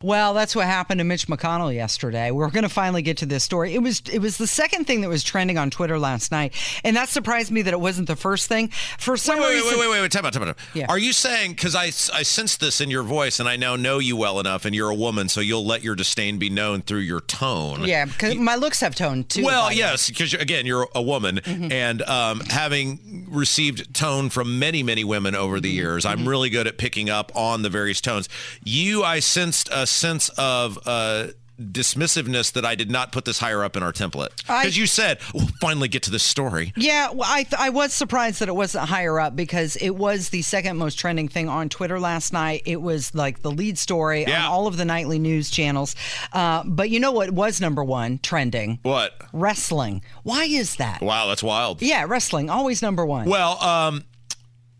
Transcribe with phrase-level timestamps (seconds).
[0.00, 2.30] Well, that's what happened to Mitch McConnell yesterday.
[2.30, 3.74] We're going to finally get to this story.
[3.74, 6.94] It was it was the second thing that was trending on Twitter last night, and
[6.96, 8.68] that surprised me that it wasn't the first thing.
[9.00, 10.56] For some wait, reason, wait, wait, wait, wait, time out, time out.
[10.72, 10.86] Yeah.
[10.88, 13.98] Are you saying because I I sensed this in your voice, and I now know
[13.98, 17.00] you well enough, and you're a woman, so you'll let your disdain be known through
[17.00, 17.82] your tone?
[17.84, 19.42] yeah, because my looks have tone too.
[19.42, 19.78] Well, by the way.
[19.80, 21.72] yes, because again, you're a woman, Mm-hmm.
[21.72, 25.62] and um, having received tone from many, many women over Mm-hmm.
[25.62, 28.28] the years, I'm really good at picking up on the various tones.
[28.62, 31.28] You, I sensed a sense of uh,
[31.60, 35.18] dismissiveness that I did not put this higher up in our template because you said
[35.34, 36.72] we'll finally get to this story.
[36.76, 40.42] Yeah, well, I I was surprised that it wasn't higher up because it was the
[40.42, 42.62] second most trending thing on Twitter last night.
[42.64, 45.96] It was like the lead story on all of the nightly news channels.
[46.32, 48.78] Uh, but you know what was number one trending?
[48.82, 49.20] What?
[49.32, 50.02] Wrestling.
[50.22, 51.00] Why is that?
[51.02, 51.82] Wow, that's wild.
[51.82, 53.28] Yeah, wrestling always number one.
[53.28, 54.04] Well, um,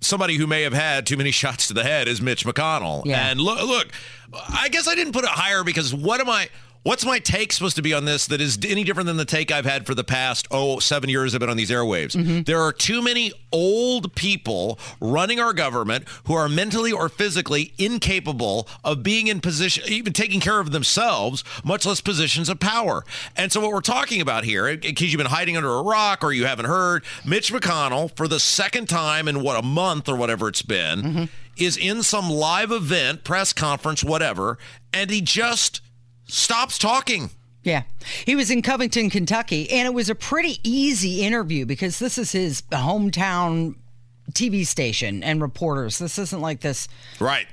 [0.00, 3.04] somebody who may have had too many shots to the head is Mitch McConnell.
[3.04, 3.30] Yeah.
[3.30, 3.88] And look, look,
[4.32, 6.48] I guess I didn't put it higher because what am I?
[6.84, 9.50] What's my take supposed to be on this that is any different than the take
[9.50, 12.16] I've had for the past, oh, seven years I've been on these airwaves?
[12.16, 12.42] Mm-hmm.
[12.42, 18.68] There are too many old people running our government who are mentally or physically incapable
[18.84, 23.04] of being in position, even taking care of themselves, much less positions of power.
[23.36, 26.22] And so, what we're talking about here, in case you've been hiding under a rock
[26.22, 30.16] or you haven't heard, Mitch McConnell, for the second time in what, a month or
[30.16, 34.58] whatever it's been, is in some live event, press conference, whatever,
[34.92, 35.80] and he just
[36.28, 37.30] stops talking.
[37.64, 37.82] Yeah.
[38.24, 42.32] He was in Covington, Kentucky, and it was a pretty easy interview because this is
[42.32, 43.74] his hometown
[44.32, 45.98] TV station and reporters.
[45.98, 46.86] This isn't like this
[47.18, 47.46] Right.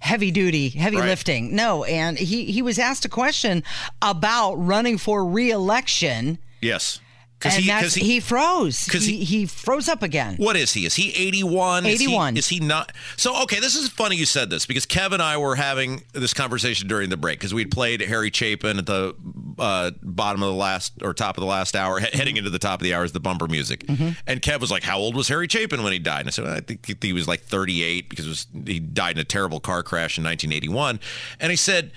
[0.00, 1.06] heavy duty, heavy Right.
[1.06, 1.54] lifting.
[1.54, 3.62] No, and he he was asked a question
[4.02, 7.00] about running for re-election Yes.
[7.44, 8.86] And he, that's, 'cause he, froze.
[8.88, 10.36] 'cause he, he- he froze up again.
[10.38, 10.86] What is he?
[10.86, 11.84] Is he 81?
[11.84, 12.36] Is he- 81.
[12.38, 12.92] Is he, not?
[13.18, 16.32] So, okay, this is funny you said this because Kev and I were having this
[16.32, 19.14] conversation during the break because we'd played Harry Chapin at the
[19.58, 22.58] uh, bottom of the last or top of the last hour, he- heading into the
[22.58, 23.84] top of the hour is the bumper music.
[24.26, 26.20] And Kev was like, How old was Harry Chapin when he died?
[26.20, 29.24] And I said, I think he was like 38 because was, he died in a
[29.24, 31.00] terrible car crash in 1981.
[31.38, 31.92] And he said,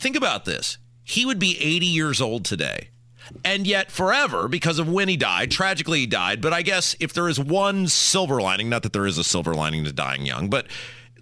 [0.00, 0.78] Think about this.
[1.04, 2.88] He would be 80 years old today.
[3.44, 6.40] And yet, forever, because of when he died, tragically he died.
[6.40, 9.54] But I guess if there is one silver lining, not that there is a silver
[9.54, 10.66] lining to dying young, but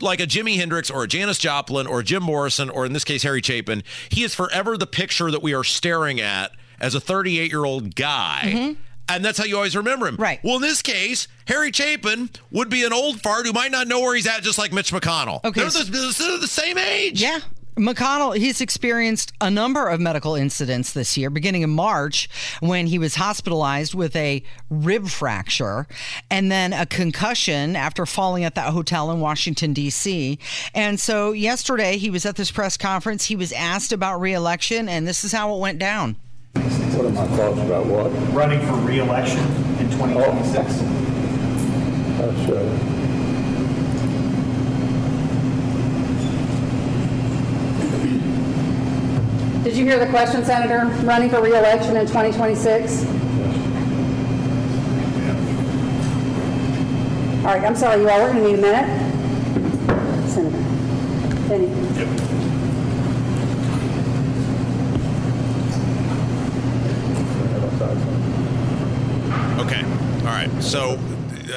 [0.00, 3.22] like a Jimi Hendrix or a Janis Joplin or Jim Morrison or in this case
[3.22, 7.50] Harry Chapin, he is forever the picture that we are staring at as a 38
[7.50, 8.42] year old guy.
[8.44, 8.80] Mm-hmm.
[9.10, 10.16] And that's how you always remember him.
[10.16, 10.38] Right.
[10.44, 14.00] Well, in this case, Harry Chapin would be an old fart who might not know
[14.00, 15.42] where he's at, just like Mitch McConnell.
[15.44, 17.22] Okay, They're the, they're the same age.
[17.22, 17.41] Yeah.
[17.78, 22.28] McConnell, he's experienced a number of medical incidents this year, beginning in March
[22.61, 25.87] when he was hospitalized with a rib fracture
[26.31, 30.39] and then a concussion after falling at that hotel in Washington, D.C.
[30.75, 33.27] And so yesterday he was at this press conference.
[33.27, 36.16] He was asked about reelection, and this is how it went down.
[36.55, 38.10] What are my thoughts about what?
[38.34, 39.39] running for re-election
[39.78, 40.75] in 2026.
[42.19, 42.97] That's, uh,
[49.78, 50.87] you hear the question, Senator?
[51.06, 53.05] Running for reelection in 2026?
[57.39, 60.28] All right, I'm sorry, you all, we're going to need a minute.
[60.28, 60.59] Senator.
[61.49, 61.69] Benny.
[69.60, 69.83] Okay.
[70.21, 70.50] All right.
[70.62, 70.99] So,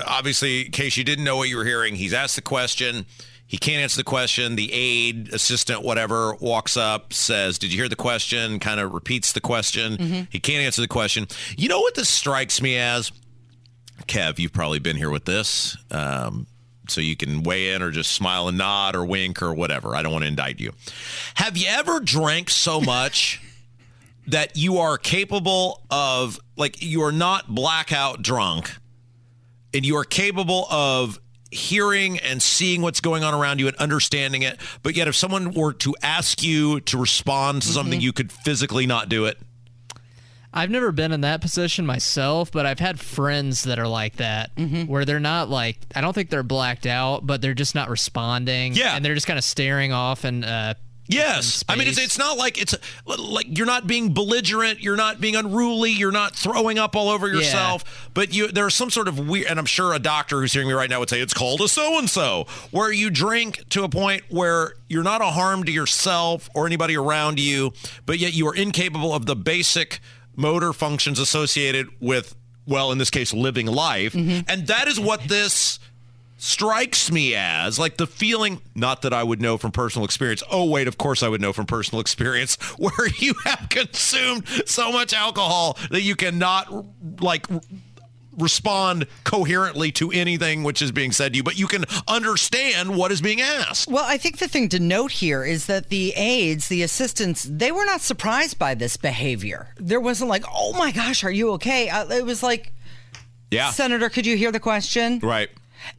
[0.06, 3.08] obviously, in case you didn't know what you were hearing, he's asked the question.
[3.52, 4.56] He can't answer the question.
[4.56, 8.60] The aide, assistant, whatever, walks up, says, Did you hear the question?
[8.60, 9.98] Kind of repeats the question.
[10.30, 11.28] He can't answer the question.
[11.58, 13.12] You know what this strikes me as?
[14.08, 15.76] Kev, you've probably been here with this.
[15.92, 16.48] Um,
[16.88, 19.98] so you can weigh in or just smile and nod or wink or whatever.
[19.98, 20.72] I don't want to indict you.
[21.34, 23.42] Have you ever drank so much
[24.28, 28.72] that you are capable of, like, you are not blackout drunk
[29.74, 31.20] and you are capable of
[31.52, 34.58] hearing and seeing what's going on around you and understanding it.
[34.84, 38.86] But yet, if someone were to ask you to respond to something, you could physically
[38.88, 39.38] not do it.
[40.54, 44.52] I've never been in that position myself, but I've had friends that are like that,
[44.88, 48.74] where they're not like I don't think they're blacked out, but they're just not responding.
[48.74, 48.96] Yeah.
[48.96, 50.74] and they're just kind of staring off and uh,
[51.12, 52.76] Yes, I mean it's it's not like it's
[53.06, 57.28] like you're not being belligerent, you're not being unruly, you're not throwing up all over
[57.28, 60.70] yourself, but you there's some sort of weird, and I'm sure a doctor who's hearing
[60.70, 63.84] me right now would say it's called a so and so, where you drink to
[63.84, 67.74] a point where you're not a harm to yourself or anybody around you,
[68.06, 70.00] but yet you are incapable of the basic
[70.36, 72.36] motor functions associated with,
[72.66, 74.50] well, in this case, living life, mm-hmm.
[74.50, 75.80] and that is what this
[76.44, 80.42] strikes me as like the feeling not that I would know from personal experience.
[80.50, 84.92] Oh wait, of course I would know from personal experience where you have consumed so
[84.92, 86.68] much alcohol that you cannot
[87.22, 87.46] like
[88.40, 93.12] respond coherently to anything which is being said to you, but you can understand what
[93.12, 93.88] is being asked.
[93.88, 97.72] Well, I think the thing to note here is that the aides, the assistants, they
[97.72, 99.76] were not surprised by this behavior.
[99.78, 101.90] There wasn't like, oh my gosh, are you okay?
[101.90, 102.72] Uh, it was like,
[103.52, 103.70] Yeah.
[103.70, 105.20] Senator, could you hear the question?
[105.20, 105.50] Right.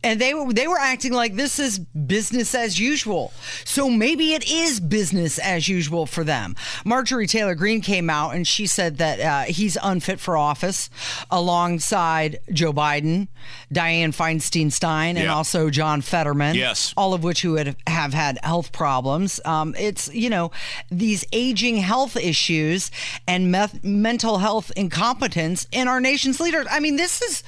[0.02, 3.32] And they were they were acting like this is business as usual.
[3.64, 6.55] So maybe it is business as usual for them.
[6.84, 10.88] Marjorie Taylor Greene came out and she said that uh, he's unfit for office,
[11.31, 13.29] alongside Joe Biden,
[13.73, 15.34] Dianne Feinstein Stein, and Yeah.
[15.34, 16.55] also John Fetterman.
[16.55, 16.94] Yes.
[16.96, 19.40] all of which who had, have had health problems.
[19.44, 20.50] Um, it's you know
[20.90, 22.90] these aging health issues
[23.26, 26.67] and meth- mental health incompetence in our nation's leaders.
[26.70, 27.43] I mean, this is.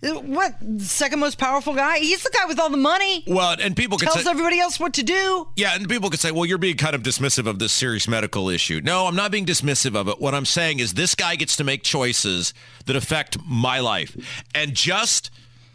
[0.00, 1.98] Uh, what second most powerful guy?
[1.98, 3.24] He's the guy with all the money.
[3.26, 5.48] Well, and people could Tells say, everybody else what to do.
[5.56, 8.48] Yeah, and people could say, well, you're being kind of dismissive of this serious medical
[8.48, 8.80] issue.
[8.82, 10.20] No, I'm not being dismissive of it.
[10.20, 12.54] What I'm saying is this guy gets to make choices
[12.86, 14.16] that affect my life.
[14.54, 15.30] And just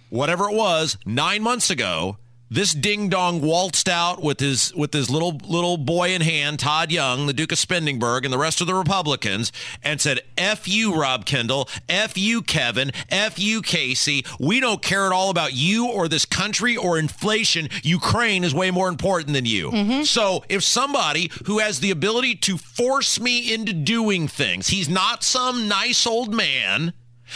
[0.09, 2.17] whatever it was, nine months ago,
[2.53, 6.91] this ding dong waltzed out with his with his little little boy in hand, Todd
[6.91, 9.51] Young, the Duke of Spendingburg, and the rest of the Republicans,
[9.81, 11.67] and said, "F you, Rob Kendall.
[11.89, 12.91] F you, Kevin.
[13.09, 14.23] F you, Casey.
[14.39, 17.69] We don't care at all about you or this country or inflation.
[17.81, 20.03] Ukraine is way more important than you." Mm-hmm.
[20.03, 25.23] So if somebody who has the ability to force me into doing things, he's not
[25.23, 26.93] some nice old man.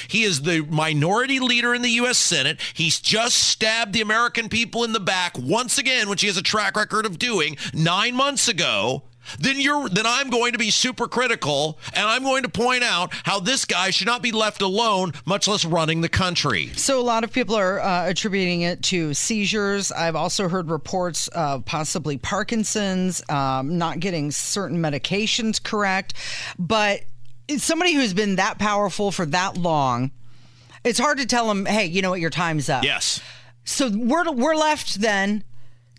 [0.08, 2.18] He is the minority leader in the U.S.
[2.18, 2.60] Senate.
[2.74, 6.44] He's just stabbed the American people in the back once again, which he has a
[6.44, 9.04] track record of doing nine months ago.
[9.40, 13.14] Then you're then I'm going to be super critical and I'm going to point out
[13.24, 16.68] how this guy should not be left alone, much less running the country.
[16.76, 19.92] So a lot of people are uh, attributing it to seizures.
[19.92, 26.14] I've also heard reports of possibly Parkinson's, um, not getting certain medications correct.
[26.58, 27.04] But
[27.48, 30.12] it's somebody who's been that powerful for that long,
[30.84, 32.84] it's hard to tell him, hey, you know what, your time's up.
[32.84, 33.22] Yes.
[33.64, 35.44] So we're we're left then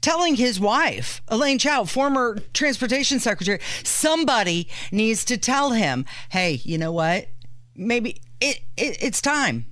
[0.01, 6.79] telling his wife, Elaine Chao, former transportation secretary, somebody needs to tell him, hey, you
[6.79, 7.29] know what?
[7.75, 9.67] Maybe it, it it's time.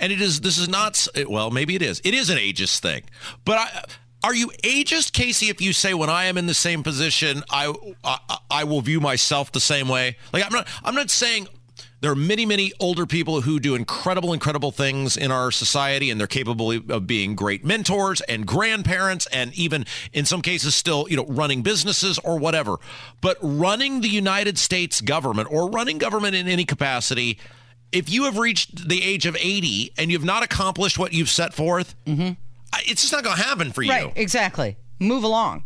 [0.00, 2.00] And it is this is not well, maybe it is.
[2.04, 3.04] It is an ageist thing.
[3.44, 3.84] But I
[4.24, 7.72] are you ageist, Casey, if you say when I am in the same position, I,
[8.04, 8.18] I
[8.50, 10.16] I will view myself the same way?
[10.32, 11.48] Like I'm not I'm not saying
[12.00, 16.20] there are many, many older people who do incredible, incredible things in our society, and
[16.20, 21.16] they're capable of being great mentors and grandparents, and even in some cases, still, you
[21.16, 22.76] know, running businesses or whatever.
[23.20, 27.36] But running the United States government or running government in any capacity,
[27.90, 31.52] if you have reached the age of 80 and you've not accomplished what you've set
[31.52, 32.36] forth, I-
[32.86, 33.90] it's just not going to happen for you.
[33.90, 34.76] Right, exactly.
[35.00, 35.62] Move along.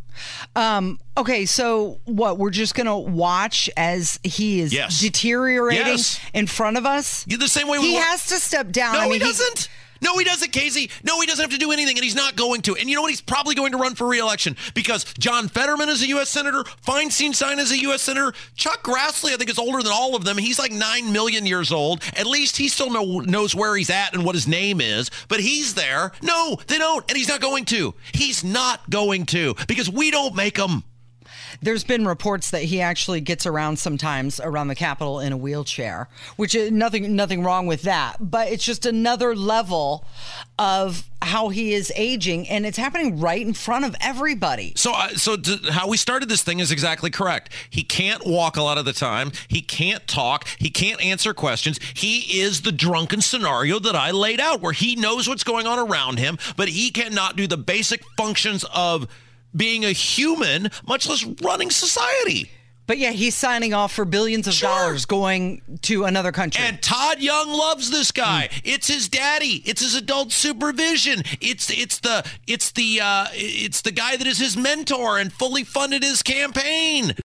[0.54, 2.38] Um, okay, so what?
[2.38, 5.00] We're just going to watch as he is Yes.
[5.00, 6.20] deteriorating Yes.
[6.34, 7.24] in front of us.
[7.26, 8.92] Yeah, the same way we he wa- has to step down.
[8.92, 9.68] No, I mean, he doesn't.
[10.02, 10.90] No, he doesn't, Casey.
[11.04, 12.76] No, he doesn't have to do anything, and he's not going to.
[12.76, 13.10] And you know what?
[13.10, 16.28] He's probably going to run for reelection because John Fetterman is a U.S.
[16.28, 16.64] Senator.
[16.86, 18.02] Feinstein Stein is a U.S.
[18.02, 18.32] Senator.
[18.56, 20.36] Chuck Grassley, I think, is older than all of them.
[20.38, 22.02] He's like 9 million years old.
[22.16, 25.40] At least he still know, knows where he's at and what his name is, but
[25.40, 26.12] he's there.
[26.20, 27.94] No, they don't, and he's not going to.
[28.12, 30.82] He's not going to because we don't make them.
[31.62, 36.08] There's been reports that he actually gets around sometimes around the Capitol in a wheelchair,
[36.36, 38.16] which is nothing nothing wrong with that.
[38.20, 40.04] But it's just another level
[40.58, 44.72] of how he is aging, and it's happening right in front of everybody.
[44.76, 47.52] So, uh, so to, how we started this thing is exactly correct.
[47.70, 49.32] He can't walk a lot of the time.
[49.48, 50.46] He can't talk.
[50.58, 51.78] He can't answer questions.
[51.94, 55.78] He is the drunken scenario that I laid out, where he knows what's going on
[55.78, 59.06] around him, but he cannot do the basic functions of
[59.54, 62.50] being a human, much less running society.
[62.84, 64.68] But yeah, he's signing off for billions of Sure.
[64.68, 66.64] dollars going to another country.
[66.64, 68.48] And Todd Young loves this guy.
[68.64, 69.62] It's his daddy.
[69.64, 71.22] It's his adult supervision.
[71.40, 75.62] It's it's the it's the uh, it's the guy that is his mentor and fully
[75.62, 77.14] funded his campaign.